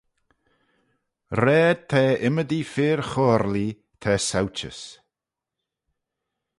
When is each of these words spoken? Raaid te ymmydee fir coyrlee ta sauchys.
Raaid 1.41 1.79
te 1.89 2.03
ymmydee 2.27 2.67
fir 2.73 2.99
coyrlee 3.11 3.77
ta 4.01 4.13
sauchys. 4.27 4.79